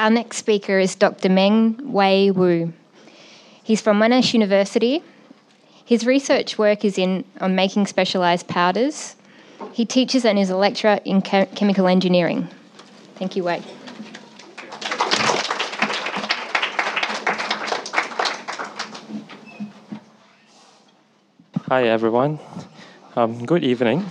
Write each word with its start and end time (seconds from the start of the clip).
Our 0.00 0.08
next 0.08 0.38
speaker 0.38 0.78
is 0.78 0.94
Dr. 0.94 1.28
Meng 1.28 1.92
Wai 1.92 2.30
Woo. 2.30 2.72
He's 3.62 3.82
from 3.82 4.00
Monash 4.00 4.32
University. 4.32 5.02
His 5.84 6.06
research 6.06 6.56
work 6.56 6.86
is 6.86 6.96
in 6.96 7.26
on 7.38 7.54
making 7.54 7.86
specialised 7.86 8.48
powders. 8.48 9.14
He 9.74 9.84
teaches 9.84 10.24
and 10.24 10.38
is 10.38 10.48
a 10.48 10.56
lecturer 10.56 11.00
in 11.04 11.20
chemical 11.20 11.86
engineering. 11.86 12.48
Thank 13.16 13.36
you, 13.36 13.44
Wai. 13.44 13.60
Hi, 21.68 21.88
everyone. 21.88 22.38
Um, 23.16 23.44
good 23.44 23.64
evening. 23.64 24.10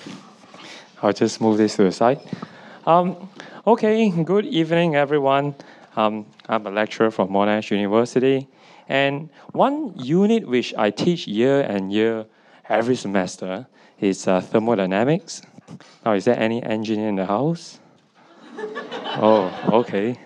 I'll 1.02 1.14
just 1.14 1.42
move 1.42 1.58
this 1.58 1.78
to 1.78 1.84
the 1.86 1.92
side. 1.92 2.20
Um, 2.86 3.28
okay, 3.66 4.12
good 4.12 4.46
evening, 4.46 4.96
everyone. 4.96 5.56
Um, 5.96 6.26
I'm 6.48 6.66
a 6.68 6.72
lecturer 6.72 7.12
from 7.12 7.30
Monash 7.30 7.72
University, 7.72 8.48
and 8.88 9.30
one 9.52 9.94
unit 9.98 10.48
which 10.48 10.74
I 10.78 10.92
teach 10.92 11.28
year 11.28 11.62
and 11.62 11.92
year 11.92 12.26
every 12.68 12.96
semester 12.96 13.68
is 14.00 14.28
uh, 14.28 14.42
thermodynamics. 14.42 15.42
Now, 16.06 16.14
is 16.14 16.26
there 16.26 16.40
any 16.40 16.64
engineer 16.64 17.10
in 17.10 17.16
the 17.16 17.26
house? 17.26 17.80
oh, 18.58 19.52
okay. 19.74 20.18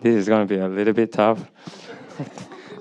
This 0.00 0.14
is 0.14 0.28
going 0.28 0.46
to 0.46 0.54
be 0.54 0.60
a 0.60 0.68
little 0.68 0.94
bit 0.94 1.12
tough. 1.12 1.50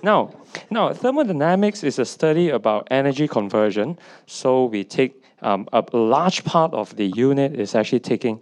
now, 0.03 0.33
now, 0.69 0.93
thermodynamics 0.93 1.83
is 1.83 1.99
a 1.99 2.05
study 2.05 2.49
about 2.49 2.87
energy 2.91 3.27
conversion. 3.27 3.97
So 4.25 4.65
we 4.65 4.83
take 4.83 5.23
um, 5.41 5.67
a 5.73 5.83
large 5.93 6.43
part 6.43 6.73
of 6.73 6.95
the 6.95 7.07
unit 7.07 7.59
is 7.59 7.75
actually 7.75 7.99
taking 7.99 8.41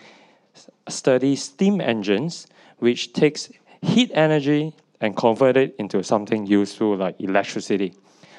study 0.87 1.35
steam 1.35 1.81
engines, 1.81 2.47
which 2.79 3.13
takes 3.13 3.49
heat 3.85 4.11
energy 4.13 4.73
and 5.01 5.15
convert 5.15 5.57
it 5.57 5.75
into 5.77 6.03
something 6.03 6.45
useful 6.45 6.97
like 6.97 7.15
electricity. 7.19 7.93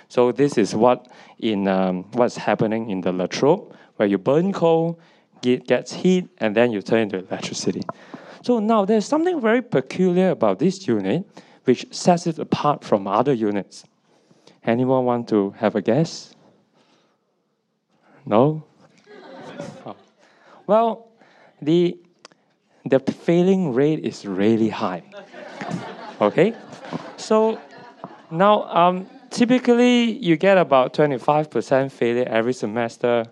So 0.08 0.32
this 0.32 0.58
is 0.58 0.74
what 0.74 1.08
in 1.38 1.68
um, 1.68 2.04
what's 2.12 2.36
happening 2.36 2.90
in 2.90 3.00
the 3.00 3.12
Latrobe, 3.12 3.74
where 3.96 4.08
you 4.08 4.18
burn 4.18 4.52
coal, 4.52 4.98
it 5.42 5.66
gets 5.66 5.92
heat, 5.92 6.28
and 6.38 6.54
then 6.54 6.72
you 6.72 6.82
turn 6.82 7.00
into 7.00 7.18
electricity. 7.18 7.82
So 8.42 8.58
now 8.58 8.84
there's 8.84 9.06
something 9.06 9.40
very 9.40 9.62
peculiar 9.62 10.30
about 10.30 10.58
this 10.58 10.86
unit, 10.86 11.26
which 11.64 11.86
sets 11.90 12.26
it 12.26 12.38
apart 12.38 12.84
from 12.84 13.06
other 13.06 13.32
units. 13.32 13.84
Anyone 14.64 15.04
want 15.04 15.28
to 15.28 15.50
have 15.58 15.74
a 15.74 15.82
guess? 15.82 16.34
No. 18.24 18.64
oh. 19.86 19.96
Well, 20.66 21.08
the 21.60 21.98
the 22.84 23.00
failing 23.00 23.74
rate 23.74 24.04
is 24.04 24.24
really 24.24 24.68
high. 24.68 25.02
Okay? 26.20 26.54
So 27.16 27.60
now, 28.30 28.64
um, 28.64 29.06
typically, 29.30 30.12
you 30.18 30.36
get 30.36 30.58
about 30.58 30.94
25% 30.94 31.92
failure 31.92 32.24
every 32.28 32.52
semester. 32.52 33.24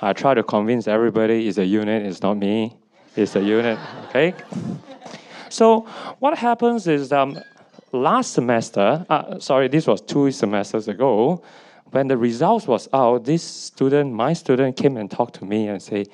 I 0.00 0.12
try 0.12 0.34
to 0.34 0.42
convince 0.42 0.88
everybody 0.88 1.46
it's 1.48 1.58
a 1.58 1.64
unit, 1.64 2.04
it's 2.04 2.22
not 2.22 2.36
me, 2.36 2.76
it's 3.14 3.36
a 3.36 3.42
unit, 3.42 3.78
okay? 4.08 4.34
So 5.48 5.82
what 6.18 6.36
happens 6.36 6.86
is 6.88 7.12
um, 7.12 7.38
last 7.92 8.32
semester, 8.32 9.06
uh, 9.08 9.38
sorry, 9.38 9.68
this 9.68 9.86
was 9.86 10.00
two 10.00 10.30
semesters 10.32 10.88
ago, 10.88 11.42
when 11.92 12.08
the 12.08 12.16
results 12.16 12.66
was 12.66 12.88
out, 12.92 13.24
this 13.26 13.42
student, 13.42 14.12
my 14.12 14.32
student, 14.32 14.76
came 14.76 14.96
and 14.96 15.10
talked 15.10 15.34
to 15.34 15.44
me 15.44 15.68
and 15.68 15.80
say, 15.80 16.06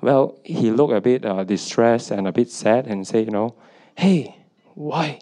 well, 0.00 0.38
he 0.42 0.70
looked 0.70 0.94
a 0.94 1.00
bit 1.00 1.24
uh, 1.24 1.44
distressed 1.44 2.10
and 2.10 2.26
a 2.26 2.32
bit 2.32 2.50
sad 2.50 2.86
and 2.86 3.06
say, 3.06 3.22
you 3.22 3.30
know, 3.30 3.54
hey, 3.94 4.34
why? 4.74 5.20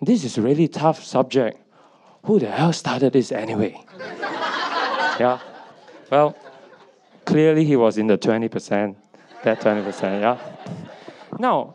This 0.00 0.24
is 0.24 0.38
a 0.38 0.42
really 0.42 0.68
tough 0.68 1.02
subject. 1.02 1.58
Who 2.24 2.38
the 2.38 2.50
hell 2.50 2.72
started 2.72 3.12
this 3.12 3.32
anyway? 3.32 3.80
yeah. 3.98 5.40
Well, 6.10 6.36
clearly 7.24 7.64
he 7.64 7.76
was 7.76 7.98
in 7.98 8.06
the 8.06 8.18
20%, 8.18 8.94
that 9.44 9.60
20%, 9.60 10.20
yeah. 10.20 10.38
Now, 11.38 11.74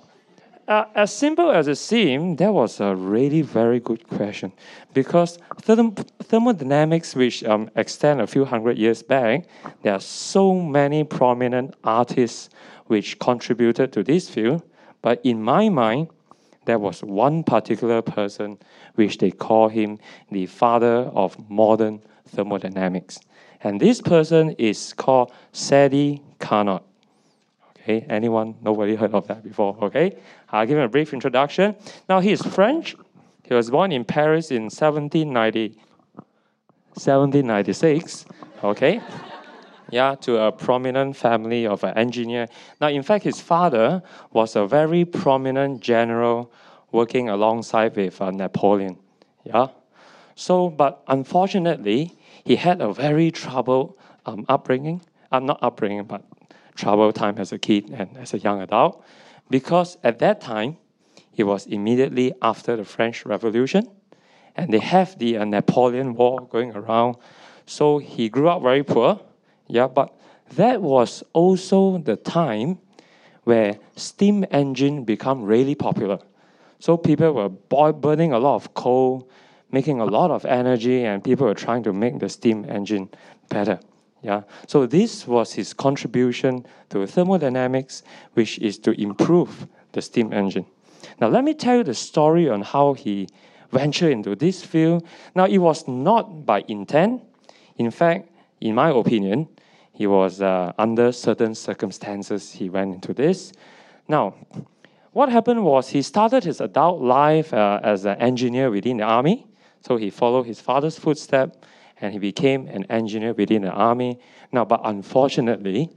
uh, 0.67 0.85
as 0.95 1.13
simple 1.13 1.51
as 1.51 1.67
it 1.67 1.75
seemed, 1.75 2.37
that 2.37 2.53
was 2.53 2.79
a 2.79 2.95
really 2.95 3.41
very 3.41 3.79
good 3.81 4.07
question 4.07 4.53
because 4.93 5.37
therm- 5.61 5.93
thermodynamics, 6.23 7.15
which 7.15 7.43
um, 7.43 7.69
extend 7.75 8.21
a 8.21 8.27
few 8.27 8.45
hundred 8.45 8.77
years 8.77 9.03
back, 9.03 9.45
there 9.81 9.93
are 9.93 9.99
so 9.99 10.55
many 10.55 11.03
prominent 11.03 11.75
artists 11.83 12.49
which 12.87 13.19
contributed 13.19 13.91
to 13.91 14.03
this 14.03 14.29
field. 14.29 14.63
But 15.01 15.19
in 15.25 15.43
my 15.43 15.67
mind, 15.67 16.07
there 16.65 16.79
was 16.79 17.03
one 17.03 17.43
particular 17.43 18.01
person 18.01 18.57
which 18.95 19.17
they 19.17 19.31
call 19.31 19.69
him 19.69 19.99
the 20.31 20.45
father 20.45 21.11
of 21.13 21.37
modern 21.49 22.01
thermodynamics. 22.27 23.19
And 23.61 23.79
this 23.79 24.01
person 24.01 24.51
is 24.51 24.93
called 24.93 25.31
Sadi 25.51 26.21
Carnot. 26.39 26.83
Okay, 27.79 28.05
anyone? 28.09 28.55
Nobody 28.61 28.95
heard 28.95 29.13
of 29.13 29.27
that 29.27 29.43
before. 29.43 29.77
Okay, 29.81 30.17
I'll 30.49 30.65
give 30.65 30.77
him 30.77 30.83
a 30.83 30.89
brief 30.89 31.13
introduction. 31.13 31.75
Now 32.07 32.21
he 32.21 32.31
is 32.31 32.41
French. 32.41 32.95
He 33.43 33.53
was 33.53 33.69
born 33.69 33.91
in 33.91 34.05
Paris 34.05 34.51
in 34.51 34.63
1790, 34.63 35.77
1796. 36.95 38.25
Okay, 38.63 39.01
yeah, 39.93 40.15
to 40.15 40.37
a 40.37 40.51
prominent 40.51 41.15
family 41.15 41.67
of 41.67 41.83
an 41.83 41.95
engineer. 41.95 42.47
Now, 42.81 42.87
in 42.87 43.03
fact, 43.03 43.23
his 43.23 43.39
father 43.39 44.01
was 44.31 44.55
a 44.55 44.65
very 44.65 45.05
prominent 45.05 45.81
general 45.81 46.51
working 46.91 47.29
alongside 47.29 47.95
with 47.95 48.19
uh, 48.19 48.31
Napoleon. 48.31 48.97
Yeah, 49.43 49.67
so 50.35 50.69
but 50.69 51.03
unfortunately, 51.07 52.17
he 52.43 52.55
had 52.55 52.81
a 52.81 52.91
very 52.91 53.29
troubled 53.29 53.97
um, 54.25 54.45
upbringing. 54.49 55.01
I'm 55.31 55.43
uh, 55.43 55.45
not 55.47 55.59
upbringing, 55.61 56.05
but 56.05 56.23
troubled 56.75 57.15
time 57.15 57.37
as 57.37 57.51
a 57.51 57.59
kid 57.59 57.89
and 57.91 58.17
as 58.17 58.33
a 58.33 58.39
young 58.39 58.61
adult, 58.61 59.03
because 59.49 59.97
at 60.03 60.17
that 60.19 60.41
time, 60.41 60.77
it 61.35 61.43
was 61.43 61.67
immediately 61.67 62.33
after 62.41 62.75
the 62.75 62.85
French 62.85 63.25
Revolution, 63.25 63.89
and 64.55 64.73
they 64.73 64.79
have 64.79 65.17
the 65.19 65.37
uh, 65.37 65.45
Napoleon 65.45 66.15
War 66.15 66.41
going 66.49 66.75
around. 66.75 67.17
So 67.65 67.99
he 67.99 68.29
grew 68.29 68.49
up 68.49 68.61
very 68.61 68.83
poor, 68.83 69.19
yeah, 69.67 69.87
but 69.87 70.13
that 70.55 70.81
was 70.81 71.23
also 71.33 71.97
the 71.97 72.15
time 72.15 72.79
where 73.43 73.77
steam 73.95 74.45
engine 74.51 75.03
become 75.03 75.43
really 75.43 75.75
popular. 75.75 76.19
So 76.79 76.97
people 76.97 77.33
were 77.33 77.93
burning 77.93 78.33
a 78.33 78.39
lot 78.39 78.55
of 78.55 78.73
coal, 78.73 79.29
making 79.71 79.99
a 79.99 80.05
lot 80.05 80.31
of 80.31 80.45
energy, 80.45 81.05
and 81.05 81.23
people 81.23 81.47
were 81.47 81.53
trying 81.53 81.83
to 81.83 81.93
make 81.93 82.19
the 82.19 82.29
steam 82.29 82.65
engine 82.69 83.09
better. 83.49 83.79
Yeah. 84.21 84.43
So 84.67 84.85
this 84.85 85.27
was 85.27 85.53
his 85.53 85.73
contribution 85.73 86.65
to 86.89 87.05
thermodynamics, 87.05 88.03
which 88.33 88.59
is 88.59 88.77
to 88.79 88.91
improve 88.91 89.67
the 89.91 90.01
steam 90.01 90.31
engine. 90.31 90.65
Now 91.19 91.27
let 91.27 91.43
me 91.43 91.53
tell 91.53 91.77
you 91.77 91.83
the 91.83 91.93
story 91.93 92.49
on 92.49 92.61
how 92.61 92.93
he 92.93 93.27
ventured 93.71 94.11
into 94.11 94.35
this 94.35 94.63
field. 94.63 95.05
Now 95.35 95.45
it 95.45 95.57
was 95.57 95.87
not 95.87 96.45
by 96.45 96.63
intent. 96.67 97.21
In 97.77 97.91
fact, 97.91 98.29
in 98.63 98.75
my 98.75 98.89
opinion, 98.89 99.49
he 99.91 100.07
was 100.07 100.41
uh, 100.41 100.71
under 100.77 101.11
certain 101.11 101.53
circumstances 101.53 102.53
he 102.53 102.69
went 102.69 102.95
into 102.95 103.13
this. 103.13 103.51
Now, 104.07 104.35
what 105.11 105.29
happened 105.29 105.63
was 105.65 105.89
he 105.89 106.01
started 106.01 106.45
his 106.45 106.61
adult 106.61 107.01
life 107.01 107.53
uh, 107.53 107.79
as 107.83 108.05
an 108.05 108.17
engineer 108.21 108.71
within 108.71 108.97
the 108.97 109.03
army. 109.03 109.45
So 109.81 109.97
he 109.97 110.09
followed 110.09 110.45
his 110.45 110.61
father's 110.61 110.97
footsteps 110.97 111.57
and 111.99 112.13
he 112.13 112.19
became 112.19 112.67
an 112.67 112.85
engineer 112.89 113.33
within 113.33 113.63
the 113.63 113.71
army. 113.71 114.19
Now, 114.51 114.63
but 114.63 114.79
unfortunately, 114.85 115.89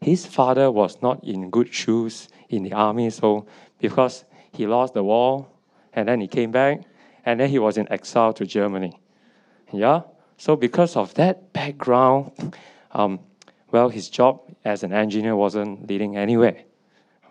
his 0.00 0.24
father 0.24 0.70
was 0.70 1.02
not 1.02 1.22
in 1.22 1.50
good 1.50 1.72
shoes 1.72 2.28
in 2.48 2.62
the 2.62 2.72
army. 2.72 3.10
So, 3.10 3.46
because 3.78 4.24
he 4.52 4.66
lost 4.66 4.94
the 4.94 5.04
war, 5.04 5.46
and 5.92 6.08
then 6.08 6.20
he 6.20 6.26
came 6.26 6.50
back, 6.50 6.80
and 7.24 7.38
then 7.38 7.50
he 7.50 7.58
was 7.58 7.76
in 7.76 7.90
exile 7.92 8.32
to 8.32 8.46
Germany. 8.46 8.98
Yeah? 9.72 10.02
So, 10.40 10.56
because 10.56 10.96
of 10.96 11.12
that 11.14 11.52
background, 11.52 12.56
um, 12.92 13.20
well, 13.72 13.90
his 13.90 14.08
job 14.08 14.40
as 14.64 14.82
an 14.82 14.90
engineer 14.90 15.36
wasn't 15.36 15.86
leading 15.86 16.16
anywhere. 16.16 16.56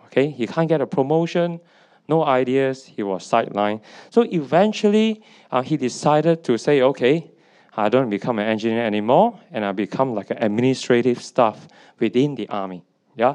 Okay? 0.06 0.30
He 0.30 0.46
can't 0.46 0.68
get 0.68 0.80
a 0.80 0.86
promotion, 0.86 1.58
no 2.06 2.24
ideas, 2.24 2.86
he 2.86 3.02
was 3.02 3.28
sidelined. 3.28 3.80
So, 4.10 4.22
eventually, 4.22 5.24
uh, 5.50 5.60
he 5.60 5.76
decided 5.76 6.44
to 6.44 6.56
say, 6.56 6.82
okay, 6.82 7.28
I 7.76 7.88
don't 7.88 8.10
become 8.10 8.38
an 8.38 8.46
engineer 8.46 8.86
anymore, 8.86 9.40
and 9.50 9.64
I 9.64 9.72
become 9.72 10.14
like 10.14 10.30
an 10.30 10.38
administrative 10.40 11.20
staff 11.20 11.66
within 11.98 12.36
the 12.36 12.48
army. 12.48 12.84
Yeah, 13.16 13.34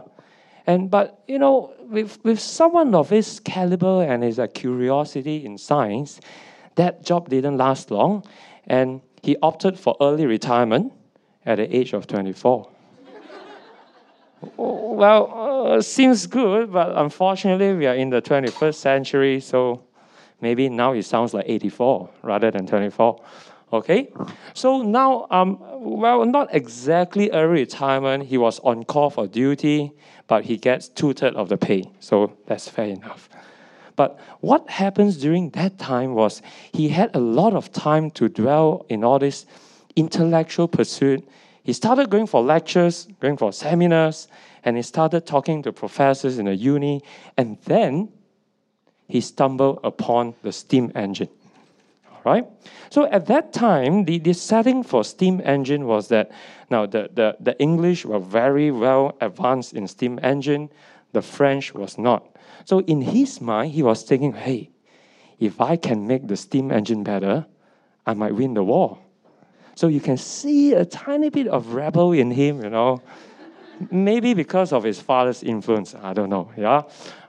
and 0.65 0.89
but 0.89 1.21
you 1.27 1.37
know, 1.37 1.73
with 1.81 2.23
with 2.23 2.39
someone 2.39 2.95
of 2.95 3.09
his 3.09 3.41
caliber 3.41 4.03
and 4.03 4.23
his 4.23 4.39
uh, 4.39 4.47
curiosity 4.47 5.45
in 5.45 5.57
science, 5.57 6.21
that 6.75 7.03
job 7.03 7.27
didn't 7.27 7.57
last 7.57 7.91
long, 7.91 8.23
and 8.67 9.01
he 9.25 9.35
opted 9.41 9.77
for 9.79 9.97
early 9.99 10.27
retirement 10.27 10.93
at 11.47 11.55
the 11.55 11.75
age 11.75 11.93
of 11.93 12.05
24. 12.05 12.69
well, 14.57 15.73
uh, 15.75 15.81
seems 15.81 16.27
good, 16.27 16.71
but 16.71 16.95
unfortunately, 16.95 17.73
we 17.73 17.87
are 17.87 17.95
in 17.95 18.11
the 18.11 18.21
21st 18.21 18.75
century, 18.75 19.39
so 19.39 19.83
maybe 20.41 20.69
now 20.69 20.93
it 20.93 21.03
sounds 21.03 21.33
like 21.33 21.45
84 21.47 22.07
rather 22.21 22.51
than 22.51 22.67
24. 22.67 23.19
Okay? 23.73 24.13
So 24.53 24.83
now, 24.83 25.25
um, 25.31 25.57
well, 25.73 26.23
not 26.23 26.53
exactly 26.53 27.31
early 27.31 27.61
retirement. 27.61 28.25
He 28.25 28.37
was 28.37 28.59
on 28.59 28.83
call 28.83 29.09
for 29.09 29.25
duty, 29.25 29.91
but 30.27 30.45
he 30.45 30.55
gets 30.55 30.87
two 30.87 31.13
thirds 31.13 31.35
of 31.35 31.49
the 31.49 31.57
pay. 31.57 31.89
So 31.99 32.37
that's 32.45 32.69
fair 32.69 32.89
enough. 32.89 33.27
But 33.95 34.19
what 34.41 34.69
happens 34.69 35.17
during 35.17 35.51
that 35.51 35.77
time 35.77 36.13
was 36.15 36.41
he 36.73 36.89
had 36.89 37.15
a 37.15 37.19
lot 37.19 37.53
of 37.53 37.71
time 37.71 38.11
to 38.11 38.27
dwell 38.27 38.85
in 38.89 39.03
all 39.03 39.19
this 39.19 39.45
intellectual 39.95 40.67
pursuit. 40.67 41.27
He 41.63 41.73
started 41.73 42.09
going 42.09 42.27
for 42.27 42.43
lectures, 42.43 43.07
going 43.19 43.37
for 43.37 43.53
seminars, 43.53 44.27
and 44.63 44.75
he 44.75 44.83
started 44.83 45.25
talking 45.25 45.63
to 45.63 45.71
professors 45.71 46.37
in 46.37 46.45
the 46.45 46.55
uni. 46.55 47.01
And 47.37 47.57
then 47.65 48.09
he 49.07 49.21
stumbled 49.21 49.79
upon 49.83 50.35
the 50.41 50.51
steam 50.51 50.91
engine. 50.95 51.29
All 52.11 52.21
right? 52.23 52.45
So 52.89 53.05
at 53.05 53.27
that 53.27 53.53
time, 53.53 54.05
the, 54.05 54.19
the 54.19 54.33
setting 54.33 54.83
for 54.83 55.03
steam 55.03 55.41
engine 55.43 55.85
was 55.85 56.07
that 56.09 56.31
now 56.69 56.85
the, 56.85 57.09
the, 57.13 57.37
the 57.39 57.59
English 57.59 58.05
were 58.05 58.19
very 58.19 58.71
well 58.71 59.15
advanced 59.21 59.73
in 59.73 59.87
steam 59.87 60.19
engine, 60.23 60.69
the 61.15 61.21
French 61.21 61.73
was 61.73 61.97
not. 61.97 62.35
So 62.65 62.79
in 62.81 63.01
his 63.01 63.39
mind, 63.39 63.71
he 63.71 63.81
was 63.81 64.03
thinking, 64.03 64.33
hey, 64.33 64.69
if 65.39 65.61
I 65.61 65.77
can 65.77 66.05
make 66.05 66.27
the 66.27 66.35
steam 66.35 66.71
engine 66.71 67.03
better, 67.03 67.45
I 68.05 68.13
might 68.13 68.35
win 68.35 68.53
the 68.53 68.63
war. 68.63 68.99
So 69.75 69.87
you 69.87 70.01
can 70.01 70.17
see 70.17 70.73
a 70.73 70.83
tiny 70.85 71.29
bit 71.29 71.47
of 71.47 71.73
rebel 71.73 72.11
in 72.11 72.31
him, 72.31 72.61
you 72.61 72.69
know. 72.69 73.01
Maybe 73.91 74.33
because 74.33 74.71
of 74.73 74.83
his 74.83 74.99
father's 75.01 75.41
influence, 75.41 75.95
I 75.95 76.13
don't 76.13 76.29
know. 76.29 76.51
Yeah, 76.57 76.83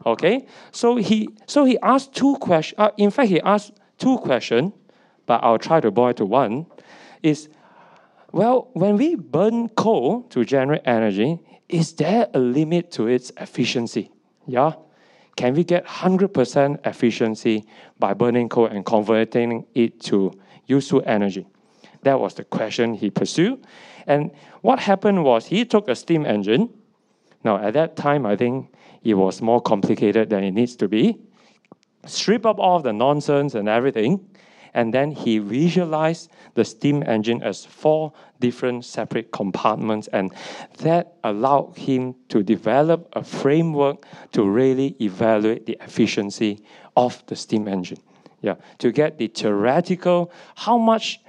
okay. 0.04 0.46
So 0.70 0.96
he 0.96 1.28
so 1.46 1.64
he 1.64 1.76
asked 1.82 2.14
two 2.14 2.36
questions. 2.36 2.78
Uh, 2.78 2.90
in 2.96 3.10
fact, 3.10 3.28
he 3.28 3.40
asked 3.40 3.72
two 3.98 4.18
questions, 4.18 4.72
but 5.26 5.42
I'll 5.42 5.58
try 5.58 5.80
to 5.80 5.90
boil 5.90 6.14
to 6.14 6.24
one. 6.24 6.66
Is 7.22 7.48
well, 8.30 8.68
when 8.74 8.96
we 8.96 9.16
burn 9.16 9.70
coal 9.70 10.22
to 10.30 10.44
generate 10.44 10.82
energy, 10.84 11.40
is 11.68 11.94
there 11.94 12.28
a 12.34 12.38
limit 12.38 12.90
to 12.92 13.08
its 13.08 13.32
efficiency? 13.38 14.10
Yeah. 14.46 14.72
Can 15.36 15.54
we 15.54 15.64
get 15.64 15.84
100% 15.86 16.86
efficiency 16.86 17.64
by 17.98 18.14
burning 18.14 18.48
coal 18.48 18.66
and 18.66 18.84
converting 18.86 19.66
it 19.74 20.00
to 20.02 20.32
useful 20.66 21.02
energy? 21.04 21.46
That 22.02 22.20
was 22.20 22.34
the 22.34 22.44
question 22.44 22.94
he 22.94 23.10
pursued. 23.10 23.66
And 24.06 24.30
what 24.62 24.78
happened 24.78 25.24
was 25.24 25.46
he 25.46 25.64
took 25.64 25.88
a 25.88 25.96
steam 25.96 26.24
engine. 26.24 26.70
Now, 27.44 27.58
at 27.58 27.74
that 27.74 27.96
time, 27.96 28.24
I 28.24 28.36
think 28.36 28.72
it 29.02 29.14
was 29.14 29.42
more 29.42 29.60
complicated 29.60 30.30
than 30.30 30.44
it 30.44 30.52
needs 30.52 30.76
to 30.76 30.88
be. 30.88 31.18
Strip 32.06 32.46
up 32.46 32.58
all 32.58 32.80
the 32.80 32.92
nonsense 32.92 33.54
and 33.54 33.68
everything, 33.68 34.24
and 34.76 34.92
then 34.92 35.10
he 35.10 35.38
visualized 35.38 36.30
the 36.54 36.64
steam 36.64 37.02
engine 37.02 37.42
as 37.42 37.64
four 37.64 38.12
different 38.40 38.84
separate 38.84 39.32
compartments, 39.32 40.06
and 40.12 40.32
that 40.78 41.14
allowed 41.24 41.76
him 41.76 42.14
to 42.28 42.42
develop 42.42 43.08
a 43.14 43.24
framework 43.24 44.06
to 44.32 44.44
really 44.44 44.94
evaluate 45.00 45.64
the 45.64 45.78
efficiency 45.80 46.62
of 46.94 47.24
the 47.26 47.34
steam 47.34 47.66
engine. 47.66 47.98
Yeah, 48.42 48.56
to 48.78 48.92
get 48.92 49.16
the 49.16 49.28
theoretical, 49.28 50.30
how 50.54 50.76
much 50.76 51.20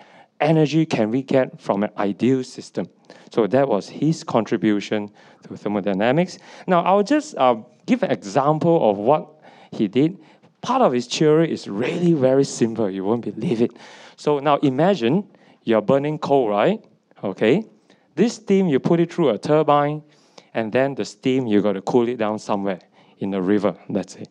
energy 0.41 0.85
can 0.85 1.09
we 1.09 1.23
get 1.23 1.59
from 1.61 1.83
an 1.83 1.91
ideal 1.97 2.44
system? 2.44 2.89
So 3.31 3.47
that 3.47 3.67
was 3.67 3.88
his 3.88 4.25
contribution 4.25 5.09
to 5.44 5.55
thermodynamics. 5.55 6.38
Now, 6.67 6.83
I'll 6.83 7.01
just 7.01 7.35
uh, 7.38 7.55
give 7.85 8.03
an 8.03 8.11
example 8.11 8.91
of 8.91 8.97
what 8.97 9.29
he 9.71 9.88
did 9.88 10.19
part 10.62 10.81
of 10.81 10.94
his 10.94 11.07
theory 11.07 11.51
is 11.51 11.68
really 11.68 12.13
very 12.13 12.44
simple. 12.44 12.89
You 12.89 13.04
won't 13.04 13.24
believe 13.24 13.62
it. 13.62 13.71
So 14.15 14.39
now 14.39 14.57
imagine 14.57 15.30
you're 15.63 15.81
burning 15.81 16.19
coal, 16.19 16.50
right? 16.50 16.83
Okay. 17.24 17.65
This 18.15 18.36
steam, 18.36 18.68
you 18.68 18.80
put 18.80 19.00
it 19.00 19.13
through 19.13 19.30
a 19.30 19.38
turbine, 19.38 20.01
and 20.54 20.71
then 20.71 20.95
the 20.95 21.06
steam, 21.06 21.45
you 21.45 21.62
got 21.62 21.74
to 21.74 21.81
cool 21.81 22.07
it 22.07 22.18
down 22.18 22.39
somewhere 22.39 22.80
in 23.19 23.31
the 23.31 23.42
river. 23.42 23.75
That's 23.89 24.15
it. 24.15 24.30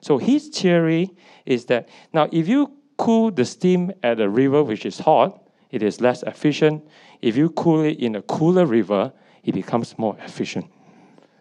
So 0.00 0.18
his 0.18 0.48
theory 0.48 1.10
is 1.44 1.64
that 1.66 1.88
now 2.12 2.28
if 2.30 2.46
you 2.46 2.72
cool 2.96 3.30
the 3.30 3.44
steam 3.44 3.92
at 4.02 4.20
a 4.20 4.28
river 4.28 4.62
which 4.62 4.86
is 4.86 4.98
hot, 4.98 5.42
it 5.70 5.82
is 5.82 6.00
less 6.00 6.22
efficient. 6.22 6.84
If 7.20 7.36
you 7.36 7.50
cool 7.50 7.82
it 7.82 7.98
in 7.98 8.14
a 8.14 8.22
cooler 8.22 8.66
river, 8.66 9.12
it 9.42 9.52
becomes 9.52 9.98
more 9.98 10.16
efficient. 10.20 10.66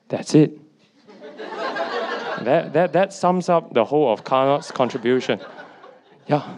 That's 0.07 0.33
it 0.33 0.59
that, 2.45 2.73
that, 2.73 2.93
that 2.93 3.13
sums 3.13 3.49
up 3.49 3.73
the 3.73 3.85
whole 3.85 4.11
of 4.11 4.23
Carnot's 4.23 4.71
contribution. 4.71 5.39
Yeah. 6.27 6.57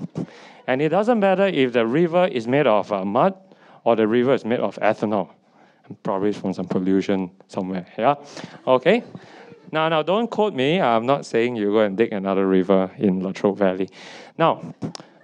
And 0.67 0.81
it 0.81 0.89
doesn't 0.89 1.19
matter 1.19 1.47
if 1.47 1.73
the 1.73 1.85
river 1.85 2.27
is 2.27 2.47
made 2.47 2.67
of 2.67 2.91
uh, 2.91 3.03
mud 3.05 3.33
or 3.83 3.95
the 3.95 4.07
river 4.07 4.33
is 4.33 4.45
made 4.45 4.59
of 4.59 4.75
ethanol. 4.81 5.29
Probably 6.03 6.33
from 6.33 6.53
some 6.53 6.67
pollution 6.67 7.31
somewhere. 7.47 7.87
Yeah. 7.97 8.15
Okay. 8.65 9.03
Now, 9.71 9.89
now, 9.89 10.01
don't 10.01 10.29
quote 10.29 10.53
me. 10.53 10.79
I'm 10.79 11.05
not 11.05 11.25
saying 11.25 11.55
you 11.55 11.71
go 11.71 11.79
and 11.79 11.97
dig 11.97 12.13
another 12.13 12.47
river 12.47 12.91
in 12.97 13.21
Latrobe 13.21 13.57
Valley. 13.57 13.89
Now, 14.37 14.73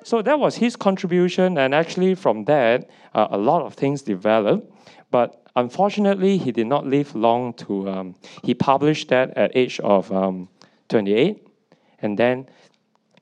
so 0.03 0.21
that 0.21 0.37
was 0.37 0.57
his 0.57 0.75
contribution, 0.75 1.57
and 1.57 1.73
actually 1.73 2.15
from 2.15 2.43
that, 2.45 2.89
uh, 3.13 3.27
a 3.31 3.37
lot 3.37 3.61
of 3.61 3.73
things 3.73 4.01
developed. 4.01 4.69
But 5.11 5.42
unfortunately, 5.55 6.37
he 6.37 6.51
did 6.51 6.67
not 6.67 6.85
live 6.85 7.15
long 7.15 7.53
to. 7.53 7.89
Um, 7.89 8.15
he 8.43 8.53
published 8.53 9.09
that 9.09 9.37
at 9.37 9.55
age 9.55 9.79
of 9.79 10.11
um, 10.11 10.49
28, 10.89 11.47
and 12.01 12.17
then 12.17 12.47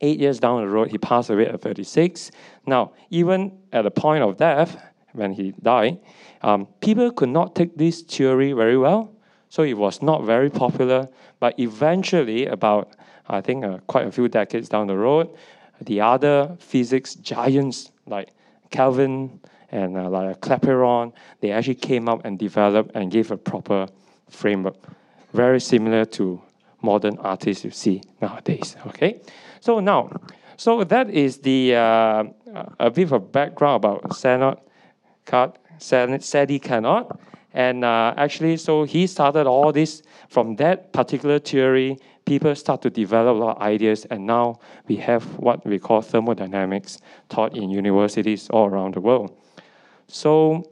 eight 0.02 0.20
years 0.20 0.40
down 0.40 0.62
the 0.62 0.68
road, 0.68 0.92
he 0.92 0.98
passed 0.98 1.30
away 1.30 1.48
at 1.48 1.62
36. 1.62 2.32
Now, 2.66 2.94
even 3.10 3.58
at 3.72 3.84
the 3.84 3.92
point 3.92 4.24
of 4.24 4.38
death, 4.38 4.82
when 5.14 5.34
he 5.34 5.52
died, 5.62 6.00
um, 6.42 6.68
people 6.82 7.12
could 7.12 7.30
not 7.30 7.56
take 7.56 7.78
this 7.78 8.02
theory 8.02 8.54
very 8.54 8.78
well, 8.78 9.14
so 9.50 9.64
it 9.64 9.74
was 9.74 10.02
not 10.02 10.24
very 10.24 10.50
popular. 10.50 11.10
But 11.40 11.60
eventually, 11.60 12.48
about 12.48 12.96
I 13.28 13.42
think 13.42 13.64
uh, 13.64 13.78
quite 13.88 14.08
a 14.08 14.12
few 14.12 14.28
decades 14.28 14.70
down 14.70 14.88
the 14.88 14.98
road, 14.98 15.30
the 15.80 16.02
other 16.02 16.56
physics 16.60 17.16
giants 17.16 17.92
like 18.06 18.30
Kelvin 18.72 19.40
and 19.72 19.98
uh, 19.98 20.10
like 20.10 20.42
Clapeyron, 20.42 21.14
they 21.40 21.52
actually 21.52 21.76
came 21.76 22.10
up 22.10 22.26
and 22.26 22.38
developed 22.38 22.92
and 22.94 23.10
gave 23.10 23.32
a 23.32 23.38
proper 23.38 23.88
framework, 24.30 24.76
very 25.34 25.60
similar 25.60 26.06
to 26.06 26.42
modern 26.82 27.18
artists 27.20 27.64
you 27.64 27.72
see 27.72 28.02
nowadays. 28.22 28.76
Okay, 28.88 29.22
so 29.60 29.80
now, 29.80 30.10
so 30.58 30.84
that 30.84 31.10
is 31.10 31.38
the 31.40 31.76
uh, 31.76 32.24
a 32.80 32.92
bit 32.92 33.04
of 33.04 33.14
a 33.14 33.20
background 33.20 33.78
about 33.78 34.04
Senot, 34.10 34.60
Sadi 35.80 36.60
Carnot, 36.60 37.20
and 37.54 37.84
uh, 37.84 38.14
actually, 38.18 38.58
so 38.58 38.84
he 38.84 39.08
started 39.08 39.48
all 39.48 39.72
this 39.72 40.04
from 40.30 40.56
that 40.58 40.94
particular 40.94 41.40
theory. 41.40 41.98
People 42.26 42.56
start 42.56 42.82
to 42.84 42.90
develop 42.90 43.36
a 43.36 43.40
lot 43.40 43.58
of 43.58 43.62
ideas, 43.62 44.06
and 44.06 44.26
now 44.26 44.60
we 44.88 44.96
have 44.98 45.24
what 45.38 45.66
we 45.66 45.80
call 45.80 46.02
thermodynamics 46.02 47.00
taught 47.30 47.56
in 47.58 47.70
universities 47.70 48.50
all 48.50 48.68
around 48.68 48.94
the 48.94 49.02
world. 49.02 49.36
So 50.12 50.64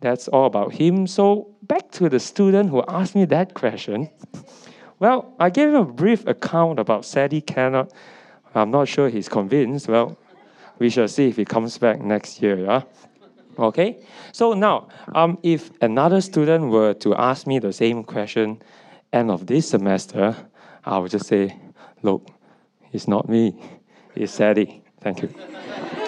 that's 0.00 0.28
all 0.28 0.46
about 0.46 0.72
him. 0.72 1.06
So 1.06 1.54
back 1.62 1.90
to 1.92 2.08
the 2.08 2.18
student 2.18 2.70
who 2.70 2.82
asked 2.88 3.14
me 3.14 3.24
that 3.26 3.54
question. 3.54 4.08
Well, 4.98 5.34
I 5.38 5.50
gave 5.50 5.68
him 5.68 5.76
a 5.76 5.84
brief 5.84 6.26
account 6.26 6.80
about 6.80 7.04
Sadi 7.04 7.40
Carnot. 7.40 7.92
I'm 8.54 8.70
not 8.70 8.88
sure 8.88 9.08
he's 9.08 9.28
convinced. 9.28 9.88
Well, 9.88 10.16
we 10.78 10.90
shall 10.90 11.08
see 11.08 11.28
if 11.28 11.36
he 11.36 11.44
comes 11.44 11.78
back 11.78 12.00
next 12.00 12.42
year. 12.42 12.58
Yeah. 12.58 12.82
Okay. 13.58 13.98
So 14.32 14.54
now, 14.54 14.88
um, 15.14 15.38
if 15.42 15.70
another 15.82 16.20
student 16.20 16.70
were 16.70 16.94
to 16.94 17.14
ask 17.14 17.46
me 17.46 17.58
the 17.58 17.72
same 17.72 18.02
question, 18.02 18.62
end 19.12 19.30
of 19.30 19.46
this 19.46 19.68
semester, 19.68 20.36
I 20.84 20.98
would 20.98 21.10
just 21.10 21.26
say, 21.26 21.56
look, 22.02 22.28
it's 22.92 23.06
not 23.08 23.28
me, 23.28 23.60
it's 24.14 24.32
Sadi. 24.32 24.82
Thank 25.00 25.22
you. 25.22 26.07